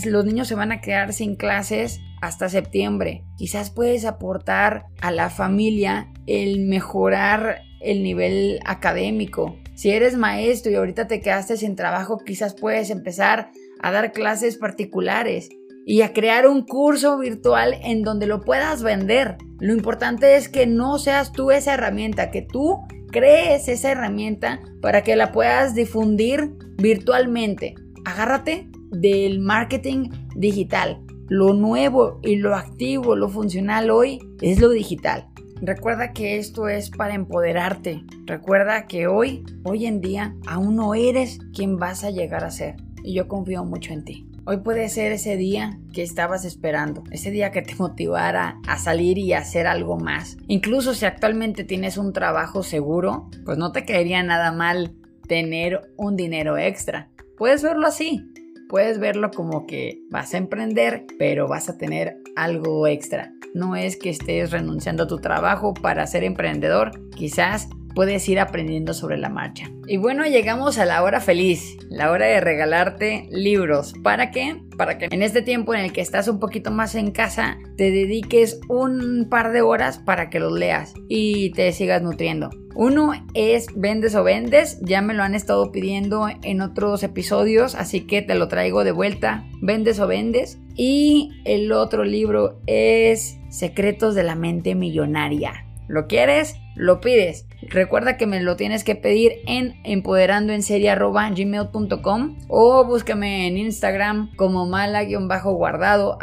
los 0.06 0.26
niños 0.26 0.48
se 0.48 0.54
van 0.54 0.72
a 0.72 0.80
quedar 0.80 1.12
sin 1.14 1.38
clases 1.38 2.02
hasta 2.22 2.50
septiembre. 2.50 3.24
Quizás 3.36 3.72
puedes 3.72 4.06
aportar 4.06 4.86
a 5.02 5.10
la 5.10 5.32
familia 5.32 6.14
el 6.28 6.60
mejorar 6.60 7.62
el 7.82 8.04
nivel 8.04 8.60
académico. 8.64 9.58
Si 9.74 9.90
eres 9.90 10.16
maestro 10.18 10.72
y 10.72 10.76
ahorita 10.76 11.08
te 11.08 11.20
quedaste 11.20 11.58
sin 11.58 11.76
trabajo, 11.76 12.20
quizás 12.24 12.54
puedes 12.54 12.92
empezar 12.92 13.50
a 13.82 13.92
dar 13.92 14.12
clases 14.12 14.58
particulares 14.58 15.50
y 15.90 16.02
a 16.02 16.12
crear 16.12 16.48
un 16.48 16.64
curso 16.64 17.18
virtual 17.18 17.76
en 17.82 18.04
donde 18.04 18.28
lo 18.28 18.42
puedas 18.42 18.84
vender. 18.84 19.38
Lo 19.60 19.72
importante 19.72 20.36
es 20.36 20.50
que 20.50 20.68
no 20.68 21.00
seas 21.00 21.32
tú 21.32 21.50
esa 21.50 21.76
herramienta, 21.76 22.30
que 22.30 22.42
tú 22.42 22.80
crees 23.10 23.70
esa 23.70 23.94
herramienta 23.94 24.60
para 24.82 25.02
que 25.02 25.16
la 25.16 25.32
puedas 25.32 25.76
difundir 25.76 26.52
virtualmente. 26.76 27.76
Agárrate 28.04 28.70
del 28.92 29.40
marketing 29.40 30.10
digital. 30.36 31.00
Lo 31.30 31.54
nuevo 31.54 32.20
y 32.22 32.36
lo 32.36 32.54
activo, 32.54 33.16
lo 33.16 33.30
funcional 33.30 33.90
hoy 33.90 34.20
es 34.42 34.60
lo 34.60 34.72
digital. 34.72 35.30
Recuerda 35.62 36.12
que 36.12 36.38
esto 36.38 36.68
es 36.68 36.90
para 36.90 37.16
empoderarte. 37.16 38.04
Recuerda 38.26 38.88
que 38.88 39.08
hoy, 39.08 39.46
hoy 39.64 39.86
en 39.86 40.02
día, 40.02 40.36
aún 40.48 40.76
no 40.76 40.96
eres 40.96 41.40
quien 41.56 41.78
vas 41.78 42.04
a 42.04 42.12
llegar 42.12 42.44
a 42.44 42.52
ser. 42.52 42.76
Y 43.04 43.14
yo 43.14 43.30
confío 43.30 43.64
mucho 43.64 43.94
en 43.94 44.04
ti. 44.04 44.27
Hoy 44.50 44.60
puede 44.60 44.88
ser 44.88 45.12
ese 45.12 45.36
día 45.36 45.78
que 45.92 46.02
estabas 46.02 46.46
esperando, 46.46 47.04
ese 47.12 47.32
día 47.32 47.52
que 47.52 47.62
te 47.62 47.76
motivara 47.76 48.62
a 48.66 48.78
salir 48.78 49.18
y 49.18 49.34
hacer 49.34 49.68
algo 49.68 49.98
más. 49.98 50.38
Incluso 50.48 50.94
si 50.94 51.06
actualmente 51.06 51.66
tienes 51.66 51.98
un 51.98 52.14
trabajo 52.14 52.64
seguro, 52.64 53.30
pues 53.44 53.58
no 53.58 53.74
te 53.74 53.84
caería 53.84 54.24
nada 54.24 54.54
mal 54.54 54.96
tener 55.28 55.92
un 55.98 56.16
dinero 56.16 56.58
extra. 56.58 57.10
Puedes 57.38 57.62
verlo 57.62 57.88
así. 57.88 58.24
Puedes 58.70 59.00
verlo 59.00 59.32
como 59.32 59.66
que 59.68 60.00
vas 60.10 60.34
a 60.34 60.38
emprender, 60.38 61.06
pero 61.20 61.50
vas 61.50 61.68
a 61.68 61.78
tener 61.78 62.16
algo 62.38 62.88
extra. 62.88 63.34
No 63.54 63.76
es 63.76 63.98
que 63.98 64.12
estés 64.12 64.52
renunciando 64.52 65.04
a 65.04 65.08
tu 65.08 65.18
trabajo 65.18 65.74
para 65.74 66.08
ser 66.08 66.24
emprendedor. 66.24 66.92
Quizás 67.18 67.68
puedes 67.98 68.30
ir 68.30 68.40
aprendiendo 68.40 68.94
sobre 68.94 69.18
la 69.18 69.28
marcha. 69.28 69.72
Y 69.88 69.98
bueno, 69.98 70.24
llegamos 70.28 70.78
a 70.78 70.86
la 70.86 71.02
hora 71.02 71.20
feliz, 71.20 71.78
la 71.90 72.12
hora 72.12 72.28
de 72.28 72.40
regalarte 72.40 73.28
libros. 73.32 73.96
¿Para 74.04 74.30
qué? 74.30 74.62
Para 74.78 75.00
que 75.00 75.08
en 75.10 75.24
este 75.24 75.42
tiempo 75.42 75.74
en 75.74 75.80
el 75.80 75.94
que 75.94 76.02
estás 76.02 76.28
un 76.28 76.40
poquito 76.40 76.70
más 76.70 76.94
en 76.94 77.10
casa, 77.10 77.58
te 77.76 77.90
dediques 77.90 78.60
un 78.70 79.26
par 79.32 79.52
de 79.52 79.64
horas 79.64 79.98
para 79.98 80.30
que 80.30 80.40
los 80.40 80.54
leas 80.54 80.94
y 81.10 81.50
te 81.54 81.72
sigas 81.72 82.04
nutriendo. 82.04 82.52
Uno 82.76 83.14
es 83.34 83.66
Vendes 83.76 84.14
o 84.14 84.24
Vendes, 84.24 84.80
ya 84.82 85.02
me 85.02 85.16
lo 85.16 85.24
han 85.24 85.34
estado 85.34 85.72
pidiendo 85.72 86.28
en 86.44 86.62
otros 86.62 87.02
episodios, 87.02 87.74
así 87.74 88.02
que 88.02 88.22
te 88.22 88.36
lo 88.36 88.48
traigo 88.48 88.84
de 88.84 88.92
vuelta, 88.92 89.44
Vendes 89.60 90.00
o 90.00 90.06
Vendes. 90.06 90.60
Y 90.76 91.32
el 91.46 91.72
otro 91.72 92.04
libro 92.04 92.62
es 92.68 93.40
Secretos 93.50 94.14
de 94.14 94.22
la 94.22 94.36
Mente 94.36 94.76
Millonaria. 94.76 95.66
¿Lo 95.88 96.06
quieres? 96.08 96.56
Lo 96.76 97.00
pides. 97.00 97.48
Recuerda 97.70 98.18
que 98.18 98.28
me 98.28 98.42
lo 98.42 98.56
tienes 98.56 98.86
que 98.86 98.96
pedir 98.96 99.42
en 99.46 99.80
empoderandoenserie.gmail.com 99.84 102.38
o 102.48 102.86
búscame 102.86 103.48
en 103.48 103.58
Instagram 103.58 104.34
como 104.36 104.66
mala-guardado 104.66 106.18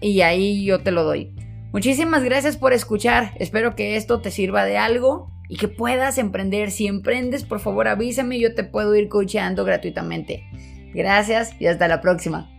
y 0.00 0.20
ahí 0.22 0.64
yo 0.64 0.82
te 0.82 0.90
lo 0.90 1.04
doy. 1.04 1.32
Muchísimas 1.72 2.24
gracias 2.24 2.56
por 2.56 2.72
escuchar. 2.72 3.34
Espero 3.38 3.76
que 3.76 3.96
esto 3.96 4.20
te 4.20 4.30
sirva 4.30 4.64
de 4.64 4.76
algo 4.76 5.30
y 5.48 5.56
que 5.56 5.68
puedas 5.68 6.18
emprender. 6.18 6.70
Si 6.70 6.86
emprendes, 6.86 7.44
por 7.44 7.60
favor 7.60 7.88
avísame, 7.88 8.38
yo 8.40 8.54
te 8.54 8.64
puedo 8.64 8.94
ir 8.94 9.08
coachando 9.08 9.64
gratuitamente. 9.64 10.44
Gracias 10.92 11.58
y 11.60 11.66
hasta 11.66 11.88
la 11.88 12.00
próxima. 12.00 12.51